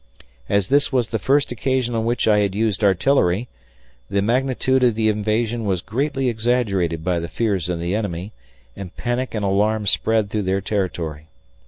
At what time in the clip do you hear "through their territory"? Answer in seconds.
10.31-11.27